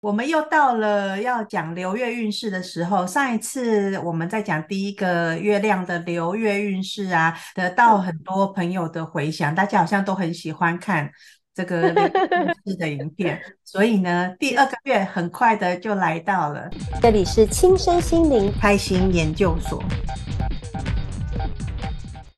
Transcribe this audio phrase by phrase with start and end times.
[0.00, 3.06] 我们又到了要讲流月运势的时候。
[3.06, 11.10] 上一次我们在讲第一个月亮的流月运势啊，得到很多朋友的回响，大家好像都很喜欢看
[11.54, 13.38] 这个流月运 势的影片。
[13.62, 16.70] 所以呢，第二个月很快的就来到了。
[17.02, 19.82] 这里是亲身心灵开心研究所。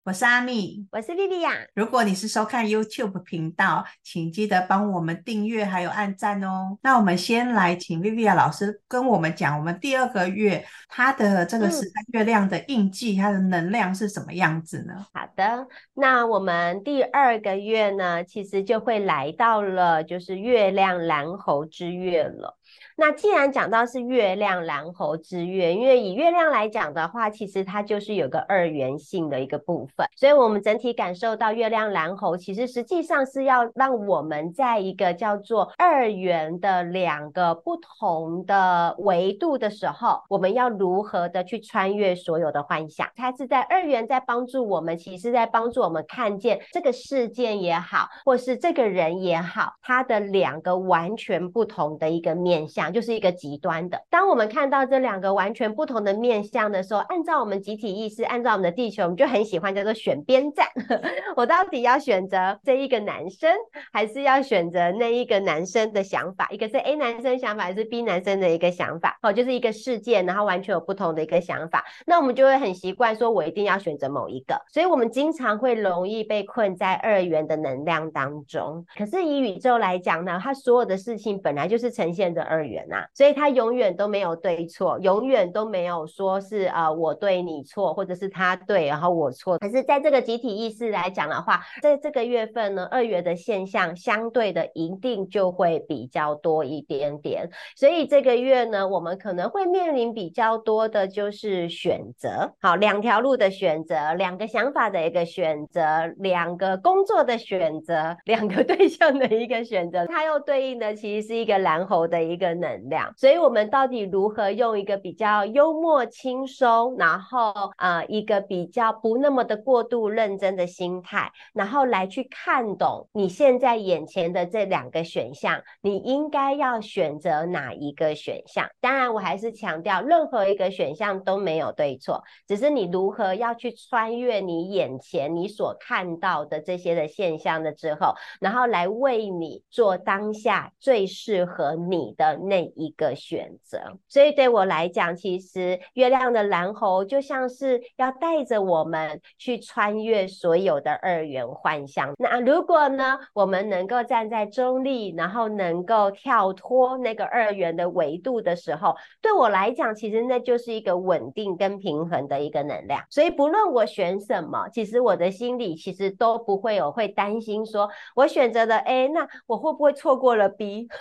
[0.05, 1.53] 我是阿蜜，我是莉莉亚。
[1.75, 6.77] 如果你是收看 YouTube 频道，请记得帮我们订阅还有按赞哦。
[6.82, 15.06] 那我们先来请莉莉亚老师跟我们讲，我们第二个月它的这个十三月亮的印记，嗯、它的能量是什么样子呢？
[15.15, 22.59] 好的，那我们第二个月呢，其实就会来到了就是月亮蓝猴之月了。
[22.97, 43.08] 那既然讲到是月亮蓝猴之月，因为以月亮来讲的话，其实它就是有个二元性的一个部分，所以我们整体感受到月亮蓝猴，其实实际上是要让我们在一个叫做二元的两个不同的维度的时候，我们要如何的去穿越所有的幻想？
[43.17, 52.83] 它是在二元在帮助我们，其实在帮助我们看见这个事件也好，或是这个人也好，它的两个完全不同的一个面相。
[52.92, 54.02] 就是一个极端的。
[54.11, 60.66] 当我们看到这两个完全不同的面相的时候，按照我们集体意识，按照我们的地球，我们就很喜欢这叫做选边站。
[61.34, 63.50] 我到底要选择这一个男生，
[63.92, 66.48] 还是要选择那一个男生的想法？
[66.50, 69.19] 一个是 A 男生想法，还是 B 男生的一个想法？
[69.22, 71.84] 哦，就是一个事件，然后完全有不同的一个想法。
[72.06, 74.55] 那我们就会很习惯说，我一定要选择某一个。
[74.72, 78.84] 所以，我们经常会容易被困在二元的能量当中。
[78.96, 83.06] 可是，以宇宙来讲呢，它所有的事情本来就是呈现着二元啊。
[83.14, 89.58] 所以他永远都没有对错，永远都没有说是啊、呃、我对你错，或者是他对然后我错。
[89.73, 97.48] 是在这个集体意识来讲的话，在这个月份呢，二月的现象相对的一定就会比较多一点点。
[97.77, 105.83] 所以这个月呢，我们可能会面临比较多的就是选择，好，两条路的选择，两个想法的一个选择，
[106.17, 110.05] 两个工作的选择，两个对象的一个选择。
[110.07, 128.69] 它又对应的其实是一个蓝猴的一个能能量，所以我们到底如何用一个比较幽默轻松，然后呃一个比较不那么的过度认真的心态，然后来去看懂你现在眼前的这两个选项，你应该要选择哪一个选项？
[128.81, 142.72] 当然，我还是强调，任何一个选项都没有对错，只是你如何要去穿越你眼前你所看到的这些的现象的之后，然后来为你做当下最适合你的那。
[142.75, 152.12] 一个选择，所以对我来讲，其实月亮的蓝猴就像是要带着我们去穿越所有的二元幻象。
[152.19, 163.02] 那如果呢，我们能够站在中立，然后能够跳脱那个二元的维度的时候，对我来讲，其实那就是一个稳定跟平衡的一个能量。
[163.11, 170.88] 所以不论我选什么，其实我的心里其实都不会有会担心说，我选择了 A，那我会不会错过了 B？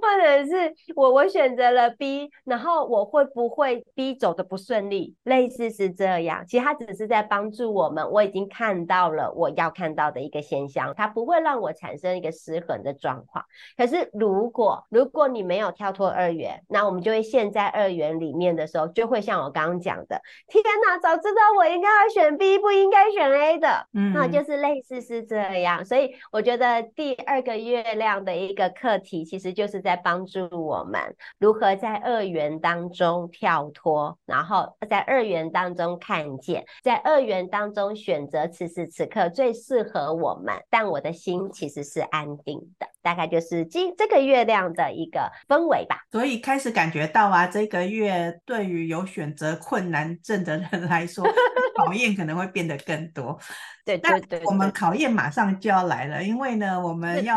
[0.00, 5.14] 或者是我我选择了 B，然后我会不会 B 走的不顺利？
[5.24, 8.10] 类似是这样，其实它只是在帮助我们。
[8.10, 13.44] 我已经看到了我要看到的一个现象，它不会让我产生一个失衡的状况。
[13.76, 20.18] 可是如果如果你没有跳脱二元，那我们就会陷在二元里面的时候，就会像我刚刚讲的，
[20.48, 23.86] 天哪，早知道我应该要选 B，不应该选 A 的。
[23.92, 25.84] 嗯，那就是类似是这样。
[25.84, 29.90] 所以我觉得第二个月亮的一个课题，其实就是在。
[29.90, 31.00] 在帮助我们
[31.40, 42.89] 如何在二元当中跳脱，然后在二元当中看见，在二元当中选择此时此刻最适合我们，但我的心其实是安定的。
[43.02, 46.00] 大概就是今这个月亮的一个氛围吧。
[46.10, 51.24] 所以开始感觉到啊，这个月对于有选择困难症的人来说，
[51.76, 53.38] 考验可能会变得更多。
[53.84, 57.36] 对对对，我们考验马上就要来了，因为呢，我们要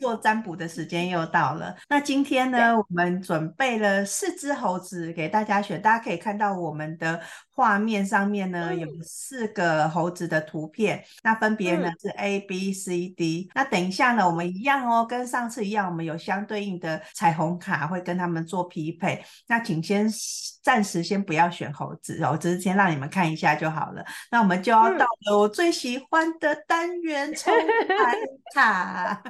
[0.00, 1.76] 做占卜的时间又到了。
[1.88, 7.20] 那今天呢，我们准备了四只猴子给大家选，大家可以看到我们的
[7.54, 13.48] 画面上面呢有四个猴子的图片，那分别呢是 A、B、C、D。
[13.54, 19.22] 那等一下呢，我们一样哦，跟上次一样，我们有相对应的彩虹卡会跟他们做匹配。
[19.46, 20.08] 那请先
[20.64, 24.04] 暂时先不要选猴子，我只是先让你们看一下就好了。
[24.32, 28.16] 那我们就要到了我最最喜欢的单元抽牌
[28.54, 29.22] 卡，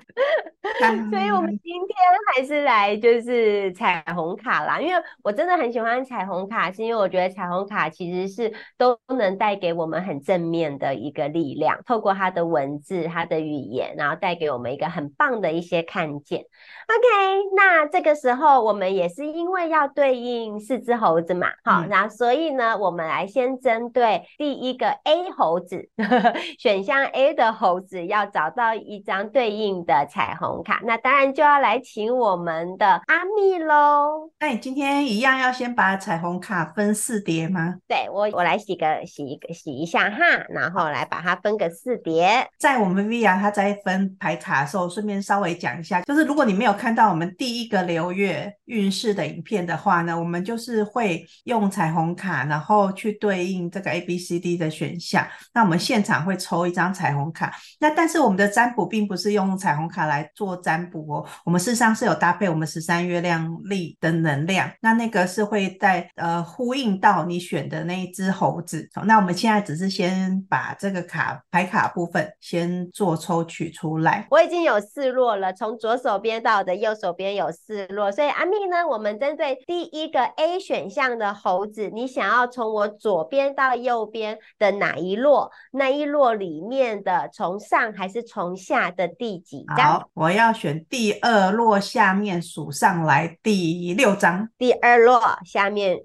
[1.11, 1.97] 所以我们今天
[2.33, 4.81] 还是来就是彩虹卡啦。
[4.81, 16.41] 因为我真的很喜欢彩虹卡，是因为我觉得彩虹卡其实是都能带给我们很正面的一个力量，透过它的文字、它的语言，然后带给我们一个很棒样的一些看见。
[16.89, 30.81] OK，那这个时候我们也是因为要对应四只猴子嘛，好，那、嗯、所以呢，我们来先针对第一个 A 猴子呵呵 选项 A 的猴子，要找到一张对应的彩虹卡。
[30.85, 34.31] 那当然就要来请我们的阿蜜喽。
[34.41, 37.77] 那你今天一样要先把彩虹卡分四叠吗？
[37.87, 42.49] 对，我我来洗个洗一个洗一下哈，然后来把它分个四叠。
[42.59, 55.27] 在我们 Viya 它在分牌卡的时候，顺便稍微讲一下，就是如果你没有看到我们第一个流月运势的影片的话呢，我们就是会用彩虹卡，然后去对应这个 A B C D 的选项。
[55.53, 57.53] 那我们现场会抽一张彩虹卡。
[57.79, 64.71] 那但是我们的占卜并不是用彩虹卡来做占卜哦，我们事实上是有搭配我们十三月亮历的能量。
[64.81, 68.89] 那那个是会在呃呼应到你选的那一只猴子。
[69.05, 74.27] 那我们现在只是先把这个卡牌卡部分先做抽取出来。
[74.31, 85.51] 我已经有四摞了，从左手边到我的右手边有四落，所以阿密呢，我们针对第一个 A 选项的猴子，你想要从我左边到右边的哪一落？
[85.73, 90.01] 那一落里面的从上还是从下的第几张？
[90.01, 94.49] 好，我要选第二落下面数上来第六张。
[94.57, 95.99] 第二落下面。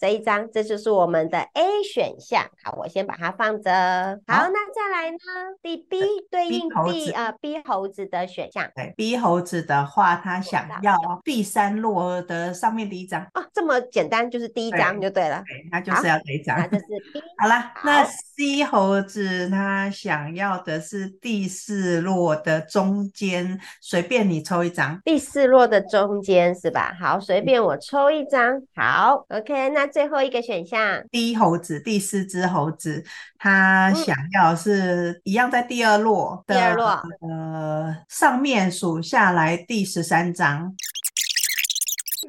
[0.00, 2.42] 这一张，这就是我们的 A 选项。
[2.64, 4.18] 好，我先把它放着。
[4.26, 5.18] 好，好，那再来呢？
[5.62, 6.00] 第 B
[6.30, 8.66] 对应 B 呃 B 猴子的选项。
[8.74, 13.20] 对，B 猴子的话，他想要 B 三落的上面第一张。
[13.34, 15.42] 哦，这么简单，就是第一张就对了。
[15.46, 16.56] 对，那就是要这一张。
[16.56, 17.22] 那就是 B。
[17.36, 24.98] 好了，那 C 猴子他想要的是第四落的中间，随便你抽一张。
[25.04, 26.96] 第四落的中间是吧？
[26.98, 28.62] 好，随便我抽一张。
[28.74, 29.89] 好，OK，那。
[29.90, 31.02] 最后一个选项。
[31.10, 33.04] 第一猴子，第四只猴子，
[33.38, 40.74] 它想要是一样在第二摞的，第二摞，呃，上面数下来第十三张。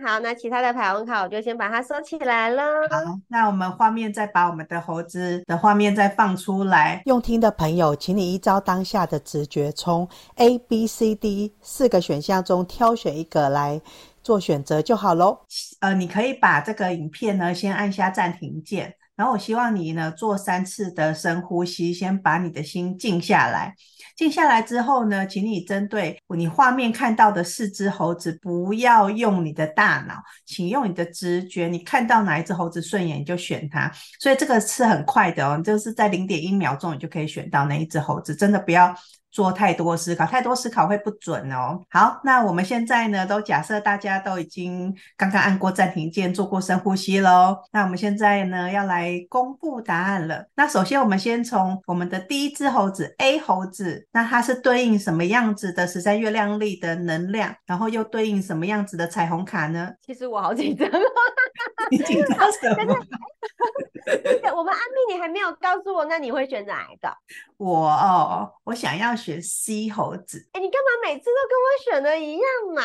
[0.03, 2.63] 好，那其他的彩虹卡我就先把它收起来了。
[2.89, 7.01] 好，那我们画面再把我们的猴子的画面再放出来。
[7.05, 13.81] 用听的朋友，请你依照当下的直觉，从 A、B、C、D 四个选项中挑选一个来。
[14.23, 15.35] 做选择就好喽。
[15.79, 23.73] 呃，你可以把这个影片呢先按下暂停键，然后我希望你呢做三次的深呼吸，先把你的心静下来。
[24.15, 30.15] 静下来之后呢，请你针对你画面看到的四只猴子，不要用你的大脑，
[30.45, 31.67] 请用你的直觉。
[31.67, 33.91] 你看到哪一只猴子顺眼，你就选它。
[34.19, 38.35] 所以这个是很快的哦，就是在零点一秒钟，你就可以选到那一只猴子。
[38.35, 38.95] 真的不要。
[39.31, 41.81] 做太多思考，太多思考会不准哦。
[41.89, 47.57] 好，那我们现在呢，都假设大家都已经刚刚按过暂停键，做过深呼吸喽。
[47.71, 50.45] 那我们现在呢，要来公布答案了。
[50.55, 59.91] 那首先，我们先从我们的第一只猴子 A 猴子，那它是对应什么样子的十三月亮历的能量，然后又对应什么样子的彩虹卡呢？
[60.05, 60.89] 其实我好紧张，
[61.91, 62.95] 你紧张什么？
[64.55, 67.09] 我们阿蜜，你还没有告诉我，那你会选哪一个？
[67.57, 70.49] 我哦，我想要选 C 猴子。
[70.53, 72.43] 哎，你干嘛每次都跟我选的一样
[72.75, 72.83] 嘛？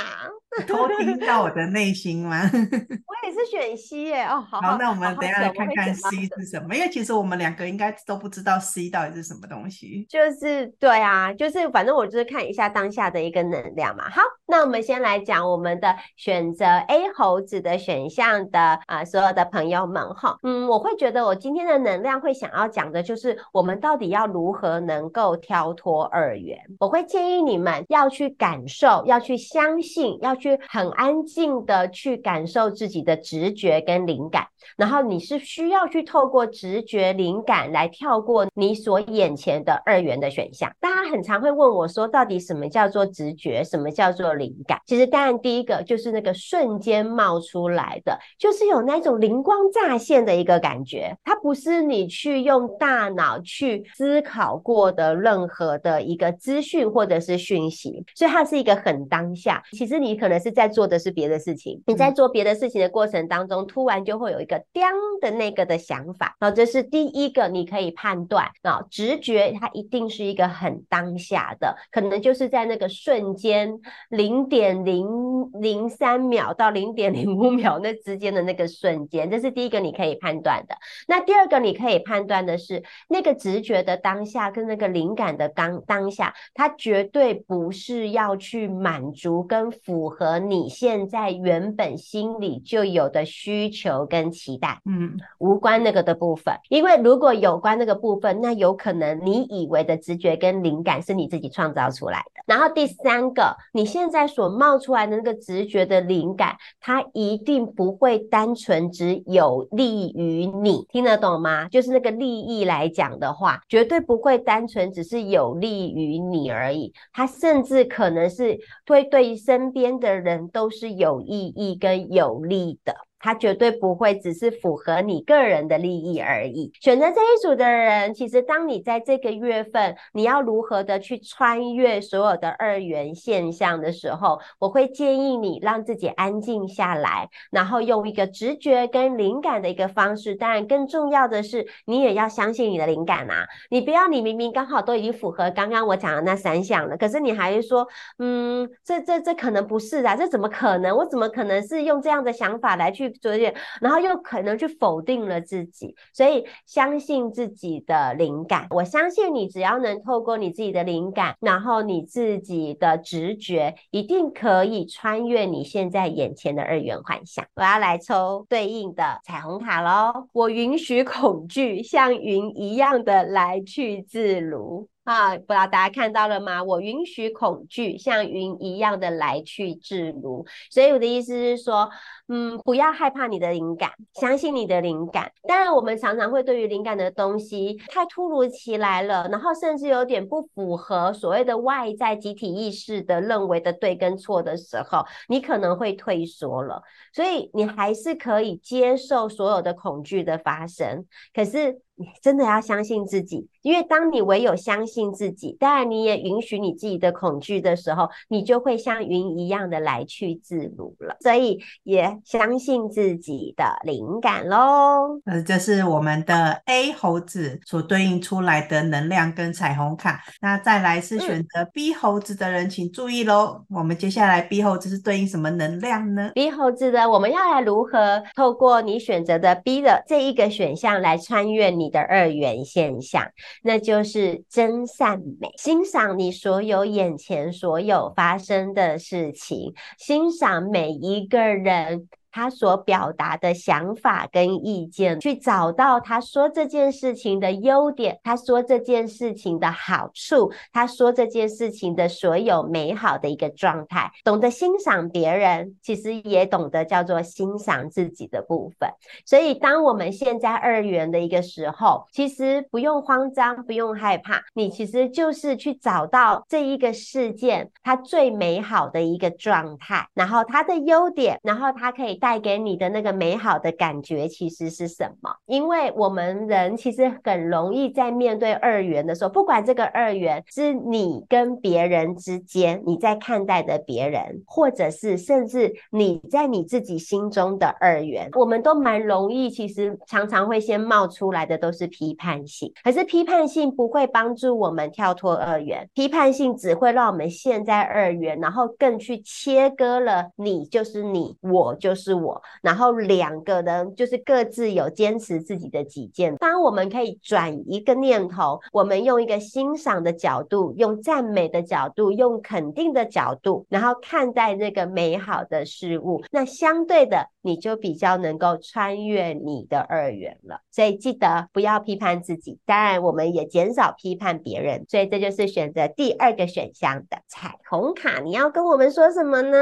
[0.66, 2.42] 偷听到我的内心吗？
[2.52, 4.24] 我也是选 C 耶。
[4.24, 10.06] 哦，好，好，好，那我们等一下来看看 C 是什么，因为其实我们两个应该都不知道 C 到底是什么东西。
[10.08, 14.10] 就是对啊，就是反正我就是看一下当下的一个能量嘛。
[14.10, 26.58] 好，那我们先来讲我们的选择 A 猴子的选项的啊、所有的朋友们哈，嗯，我会觉得我今天的能量会想要讲的就是我们到底要如何能够跳脱二元。
[26.80, 30.58] 我会建议你们要去感受，要去相信，要去。
[30.68, 34.46] 很安静的去感受自己的直觉跟灵感，
[34.76, 40.70] 然后你是需要去透过直觉灵感来跳过你所眼前的二元的选项。
[40.80, 44.80] 大家很常会问我说，到底什么叫做直觉，什么叫做灵感？
[44.86, 48.18] 其实当然第一个就是那个瞬间冒出来的，
[48.52, 59.60] 是有那种灵光乍现的一个感觉，它不是你去用大脑去思考过的任何的一个资讯或者是讯息，所以它是一个很当下。
[59.72, 60.36] 其实你可能。
[60.36, 64.82] 是在做的是别的事情，你在做别的事情的过程当中，突然就会有一个“叮”
[65.20, 80.76] 的那个的想法，然后这是第一个你可以判断啊，直觉它一定是一个很当下的，可能就是在那个瞬间零点零零零三秒到零点零五秒那之间的那个瞬间，这是第一个你可以判断的。
[81.08, 96.54] 那第二个你可以判断的是，那个直觉的当下跟那个灵感的当当下，它绝对不是要去满足跟符合你现在原本心里就有的需求跟期待，嗯，无关那个的部分。
[96.68, 102.42] 因为如果有关那个部分，那有可能你以为的直觉跟灵感是你自己创造出来的。
[102.46, 111.68] 然后第三个，你现在所冒出来的那个直觉的灵感，它一定不会单纯只有利于你，听得懂吗？
[111.68, 122.94] 就是那个利益来讲的话，绝对不会单纯只是有利于你而已，它甚至可能是会对身边的人都是有意义跟有利的。
[123.18, 126.70] 它绝对不会只是符合你个人的利益而已。
[126.80, 140.34] 选择这一组的人，其实当你在这个月份，你要如何的去穿越所有的二元现象的时候，我会建议你让自己安静下来，然后用一个直觉跟灵感的一个方式。
[140.34, 143.46] 当然，更重要的是，你也要相信你的灵感啊！
[143.70, 150.94] 你不要，你明明刚好都已经符合刚刚我讲的那三项了，可是你还是说，嗯，这这这可能不是啊，这怎么可能？
[150.96, 153.05] 我怎么可能是用这样的想法来去？
[153.20, 158.66] 所以，然后又可能去否定了自己，所以相信自己的灵感。
[158.70, 167.44] 我相信你，只要能透过你自己的灵感，然后你自己的直觉，一定可以穿越你现在眼前的二元幻象。
[167.54, 170.28] 我要来抽对应的彩虹卡喽！
[170.32, 174.88] 我允许恐惧像云一样的来去自如。
[175.06, 176.64] 啊，不知道大家看到了吗？
[176.64, 181.88] 我允许恐惧像云一样的来去自如，所以我的意思是说，
[182.26, 185.30] 嗯，不要害怕你的灵感，相信你的灵感。
[185.46, 196.82] 当然，我们常常会对于灵感的东西太突如其来了，然后甚至有点不符合所谓的外在集体意识的认为的对跟错的时候，你可能会退缩了。
[197.12, 201.80] 所以你还是可以接受所有的恐惧的发生，可是。
[201.98, 211.16] 你真的要相信自己，因为当你唯有相信自己，当然你也允许你自己的恐惧的时候，你就会像云一样的来去自如了。
[211.20, 215.18] 所以也相信自己的灵感喽。
[215.24, 220.20] 呃，这是我们的 A 猴子所对应出来的能量跟彩虹卡。
[220.42, 223.62] 那再来是选择 B 猴子的人，请注意喽。
[223.70, 231.85] 我们接下来 B 猴子是对应什么能量呢？B 猴子的，我们要来如何透过你选择的 B 的这一个选项来穿越你。
[231.86, 233.30] 你的二元现象，
[233.62, 235.48] 那就是真善美。
[235.56, 242.08] 欣赏你所有眼前所有发生的事情，欣赏每一个人。
[242.36, 254.12] 他所表达的想法跟意见，去找到他说这件事情的优点，他说这件事情的好处，他说这件事情的所有美好的一个状态。
[254.22, 258.86] 懂得欣赏别人，其实也懂得叫做欣赏自己的部分。
[259.24, 275.30] 所以，当我们现在二元的一个时候，其实不用慌张，不用害怕，你其实就是去找到这一个事件它最美好的一个状态，然后它的优点，然后它可以带给你的那个美好的感觉其实是什么？
[275.46, 292.72] 因为我们人其实很容易在面对二元的时候，不管这个二元是你跟别人之间你在看待的别人，或者是甚至你在你自己心中的二元，我们都蛮容易，其实常常会先冒出来的都是批判性。
[292.82, 302.15] 可是批判性不会帮助我们跳脱二元，批判性只会让我们陷在二元，然后更去切割了你就是你，我就是。
[302.16, 306.34] 我，然后两个人就是各自有坚持自己的己见。
[306.36, 320.60] 当我们可以转一个念头，我们用一个欣赏的角度，用赞美的角度，用肯定的角度，然后看待那个美好的事物，那相对的，你就比较能够穿越你的二元了。
[320.70, 324.84] 所以记得不要批判自己，当然我们也减少批判别人。
[324.88, 328.20] 所以这就是选择第二个选项的彩虹卡。
[328.20, 329.58] 你要跟我们说什么呢？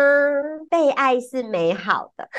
[0.74, 2.28] 被爱是美好的。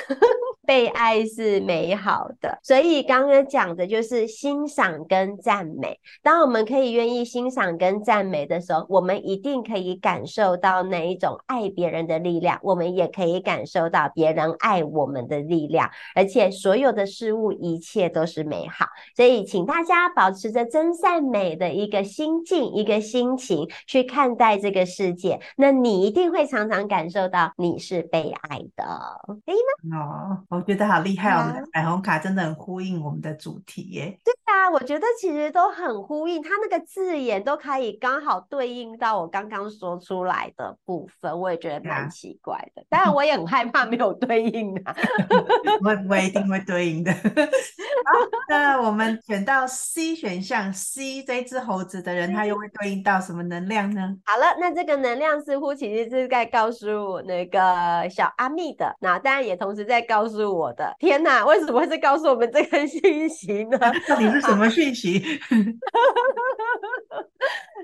[0.67, 5.99] 被爱是美好的，所以刚刚讲的就是欣赏跟赞美。
[6.23, 15.87] 当我们可以愿意欣赏跟赞美的时候，我们一定可以感受到那一种爱别人的力量，我们也可以感受到别人爱我们的力量。
[16.15, 18.87] 而且所有的事物，一切都是美好。
[19.15, 28.85] 所以，请大家保持着真善美的一个心境、一个心情去看待这个世界，那你一定会常常感受到你是被爱的，
[29.45, 29.55] 可以
[29.89, 29.97] 吗？
[29.97, 31.39] 哦，我觉得好厉害哦！
[31.39, 34.19] 我们的彩虹卡真的很呼应我们的主题耶。
[34.23, 42.83] 对啊，我觉得其实都很呼应，它那个字眼都可以刚好对应到我刚刚说出来的部分，我也觉得蛮奇怪的。
[42.89, 44.95] 当然，我也很害怕没有对应啊。
[45.83, 47.13] 我我一定会对应的？
[48.03, 48.11] 好，
[48.49, 54.15] 那我们选到 C 选项，C 这只猴子的人，他又会对应到什么能量呢？
[54.25, 60.93] 好了，那这个能量似乎其实是在告诉我那个小阿密的，那当然也同时在告诉我的。
[60.99, 63.77] 天哪，为什么会是告诉我们这个讯息呢？
[64.07, 65.23] 到底是什么讯息？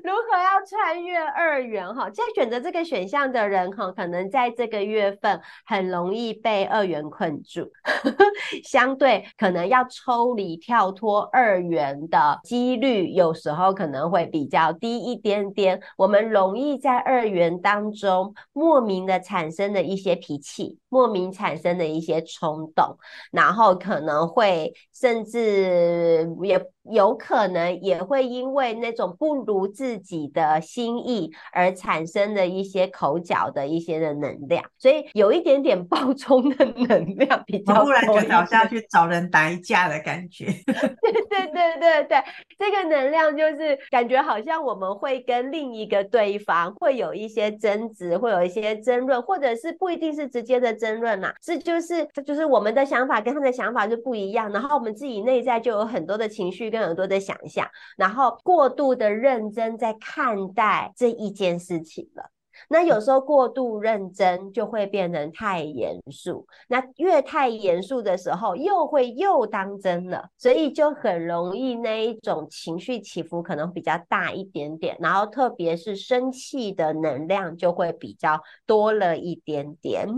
[0.04, 1.94] 如何要穿越二元？
[1.94, 7.72] 哈，在选择这个选项的人，哈，可能在这个月份很容易被二元困住，
[8.64, 15.80] 相对可能要抽离跳脱二元的几率，有时候可能会比较低一点点。
[15.98, 22.98] 我们容易在二元当中莫名的产生的一些脾气，莫名产生的一些冲动，
[23.32, 26.60] 然后可能会甚至也。
[26.84, 37.84] 有可能也会因为那种不如自己的心意而产生的一些口角的一些的能量，所以有一点点暴冲的能量比较。
[37.84, 40.46] 突然就倒下去找人打一架的感觉。
[40.66, 42.24] 对对对对对，
[42.58, 56.71] 这个能量就是感觉好像我们会跟另一个对方会有一些争执，会有一些争论，或者是不一定是直接的争论啦，这就是这就是我们的想法跟他的想法就不一样，然后我们自己内在就有很多的情绪。
[56.72, 62.32] 跟很多的想象，然后过度的认真在看待这一件事情了。
[62.70, 80.08] 那有时候过度认真就会变成太严肃，那越太严肃的时候，又会又当真了，所以就很容易那一种情绪起伏可能比较大一点点，然后特别是生气的能量就会比较多了一点点。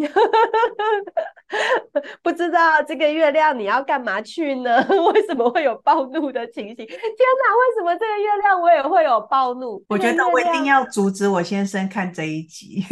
[2.23, 4.83] 不知道这个月亮你要干嘛去呢？
[5.13, 6.75] 为什么会有暴怒的情形？
[6.75, 9.83] 天哪，为什么这个月亮我也会有暴怒？
[9.87, 12.83] 我觉得我一定要阻止我先生看这一集。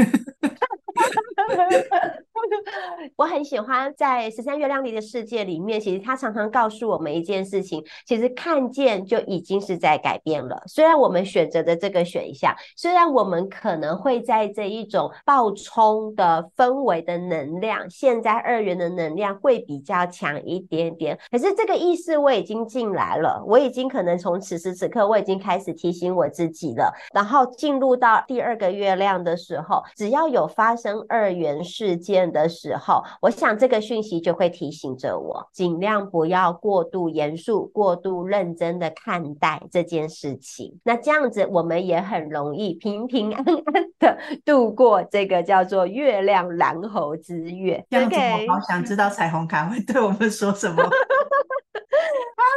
[3.15, 10.61] 我很喜欢在十三月亮里的世界里面，其实他常常告诉我们一件事情，其实看见就已经是在改变了。
[10.65, 26.91] 虽然我们选择的这个选项，虽然我们可能会在这一种暴冲的氛围的能量，现在二元的能量会比较强一点点，可是这个意识我已经进来了，我已经可能从此时此刻我已经开始提醒我自己了。
[27.13, 40.79] 然后进入到第二个月亮的时候，只要有发生二元事件的时候，我想这个讯息就会提醒着我，尽量不要过度严肃、过度认真的看待这件事情。
[40.83, 47.85] 那这样子，我们也很容易平平安安的 度过这个叫做月亮蓝猴之月。
[47.89, 48.15] 这样子，
[48.47, 50.83] 我好想知道彩虹卡会对我们说什么。
[50.83, 50.89] 好，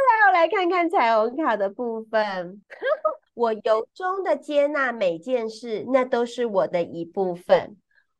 [0.07, 2.61] 来，我来看看彩虹卡的部分。
[3.35, 7.75] 我由衷的接纳每件事，那都是我的一部分。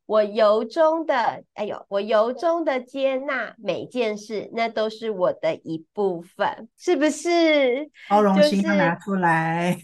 [0.08, 7.90] 我由衷的，哎呦，我由衷的接纳每件事，那都是我的一部分，是不是？
[8.08, 9.76] 包容心要拿出来，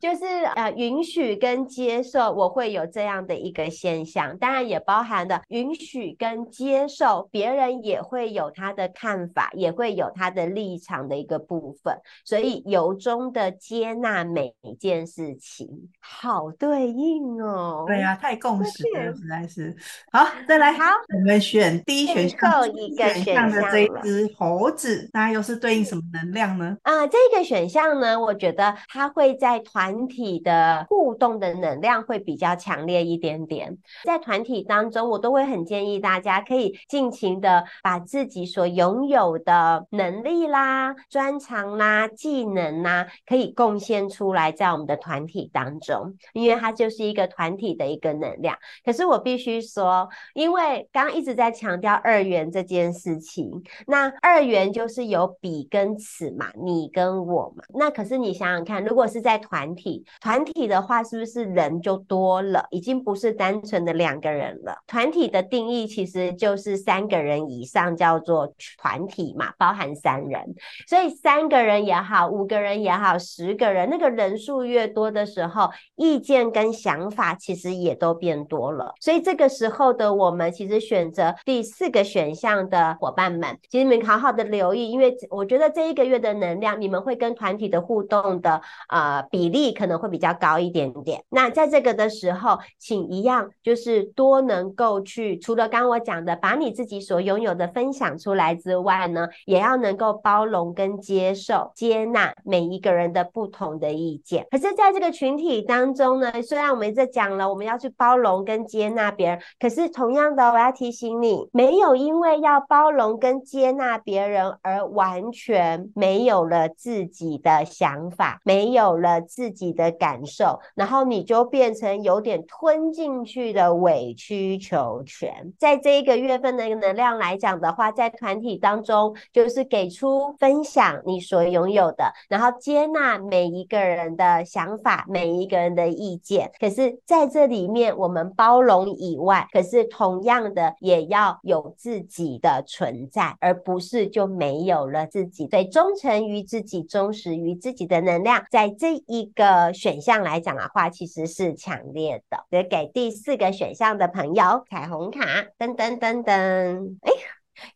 [0.00, 17.82] 就是、就是、呃，允许跟接受，我会有这样的一个现象，当然也包含了允许跟接受，别人也会有他的看法，也会有他的立场的一个部分，所以由衷的接纳每一件事情，好对应哦。
[17.88, 18.67] 对呀、啊，太共。
[18.68, 19.76] 是的，实在是
[20.12, 22.38] 好，再来，好，我们选第一选项，
[22.74, 26.76] 一个选项的这一只猴子，那又是对应什么能量呢？
[26.82, 33.78] 啊、呃，这个选项呢，我觉得它会在团体的互动的能量会比较强烈一点点。
[34.04, 48.57] 在团体当中，我都会很建议大家可以尽情的把自己所拥有的能力啦、专长啦、技能啦，可以贡献出来，在我们的团体当中，因为它就是一个团体的一个能量。
[48.84, 53.50] 可是我必须说，因为刚刚一直在强调二元这件事情，
[53.86, 57.64] 那二元就是有彼跟此嘛，你跟我嘛。
[57.74, 62.66] 那可是你想想看，如果是在团体，团体的话，是不是人就多了？
[62.70, 64.78] 已经不是单纯的两个人了。
[64.86, 70.54] 团体的定义其实就是三个人以上叫做团体嘛，包含三人。
[70.86, 78.38] 所以三个人也好，五个人也好，十个人，那个人数越多的时候，意见跟想法其实也都变。
[78.48, 78.92] 多了。
[79.00, 91.22] 所以这个时候的我们，其实选择第四个选项的伙伴们，其实你们好好的留意，因为我觉得这一个月的能量，你们会跟团体的互动的呃比例可能会比较高一点点。
[91.28, 104.46] 那在这个的时候，请一样就是多能够去，除了刚我讲的，把你自己所拥有的分享出来之外呢，也要能够包容跟接受、接纳每一个人的不同的意见。
[104.50, 125.52] 可是，在这个群体当中呢，虽然我们一直讲了我们要去包容跟接纳别人，可是同样的，我要提醒你，没有因为要包容跟接纳别人而完全没有了自己的想法，没有了自己的感受，然后你就变成有点吞进去的委曲求全。
[125.58, 136.50] 在这一个月份的能量来讲的话，在团体当中，就是给出分享你所拥有的，然后接纳每一个人的想法，每一个人的意见。
[136.60, 145.46] 可是在这里面，我们包容以外，可是同样的也要有自己的存在，而不是就没有了自己。
[145.46, 152.44] 对，忠诚于自己，忠实于自己的能量，在这一个选项来讲的话，其实是强烈的。
[152.50, 155.20] 得给第四个选项的朋友，彩虹卡，
[155.58, 157.12] 噔噔噔噔，哎。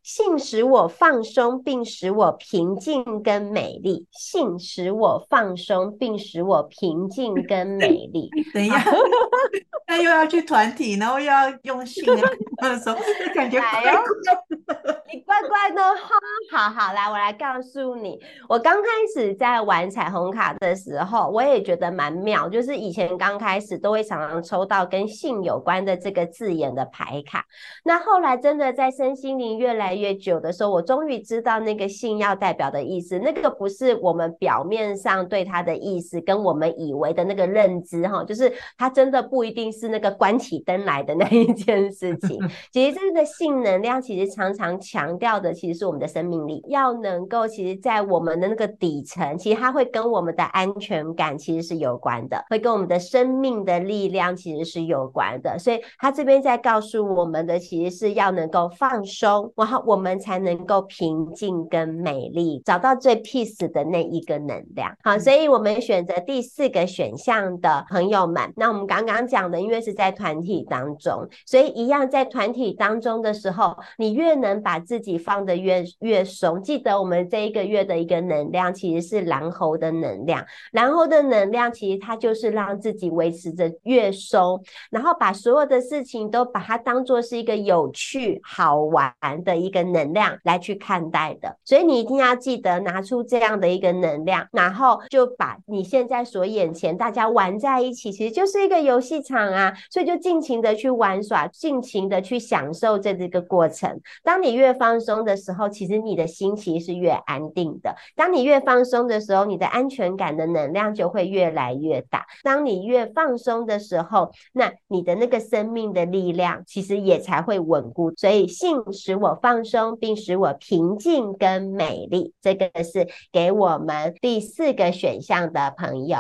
[0.03, 4.07] 性使我放松，并使我平静跟美丽。
[4.11, 8.31] 性使我放松，并使我平静跟美丽。
[8.53, 8.85] 等一下，
[9.87, 15.03] 那又要去团体，然后又要用性啊，放松，就感觉怪怪的。
[15.13, 16.09] 你乖乖的哈，
[16.51, 18.19] 好好来，我来告诉你，
[18.49, 27.45] 我刚开始在玩彩虹卡的时候，我也觉得蛮妙，就是以前刚开始都会常常抽到跟性有关的这个字眼的牌卡，
[27.85, 42.41] 那后来真的在身心灵越来越久的时候，我终于知道那个性要代表的意思，那个不是我们表面上对它的意思，跟我们以为的那个认知哈，就是它真的不一定是那个关起灯来的那一件事情。
[42.73, 45.03] 其实这个性能量其实常常强。
[45.03, 55.59] 强调的其实是我们的生命力，要能够其实，在我们的那个底层，其实它会跟我们的安全感其实是有关的，会跟我们的生命的力量其实是有关的。
[55.59, 64.93] 所以他这边在告诉我们的，其实是要能够放松，然后我们才能够平静跟美丽，找到最 peace 的那一个能量。
[65.05, 107.95] 好，所以我们选择第四个选项的朋友们，那我们刚刚讲的，因为是在团体当中，所以一样在团体当中的时候，你越能把自己放得越越松，记得我们这一个月的一个能量其实是蓝猴的能量，蓝猴的能量其实它就是让自己维持着越松，然后把所有的事情都把它当做是一个有趣好玩的一个能量来去看待的，所以你一定要记得拿出这样的一个能量，然后就把你现在所眼前大家玩在一起，其实就是一个游戏场啊，所以就尽情的去玩耍，尽情的去享受这这个过程，当你越放松的时候，其实你的心其实是越安定的。
[108.17, 112.27] 当你越放松的时候，你的安全感的能量就会越来越大。
[112.43, 118.13] 当你越放松的时候，那你的那个生命的力量其实也才会稳固。
[118.17, 122.35] 所以，性使我放松，并使我平静跟美丽。
[122.41, 126.19] 这个是给我们第四个选项的朋友。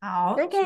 [0.00, 0.58] 好，OK，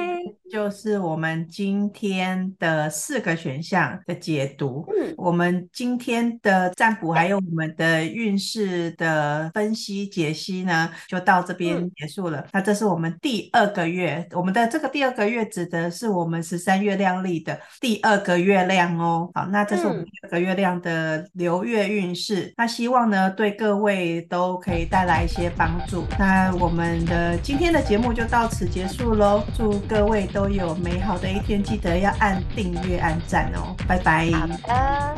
[0.50, 4.84] 就是我们今天的四个选项的解读。
[4.88, 7.38] 嗯，我们今天的占卜还有。
[7.38, 12.40] 我们的运势的分析解析呢，就到这边结束了。
[12.40, 19.30] 嗯、那这是我们第二个月，我们的这个第二个月指的是我们十三月亮历的第二个月亮哦。
[19.34, 22.50] 好，那这是我们第二个月亮的流月运势。
[22.56, 26.04] 那希望呢，对各位都可以带来一些帮助。
[26.18, 29.44] 那我们的今天的节目就到此结束喽。
[29.54, 33.76] 祝各位都有美好的一天，记得要按订阅、按赞哦。
[33.86, 34.30] 拜拜。
[34.30, 34.56] 好的，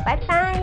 [0.03, 0.61] 拜拜。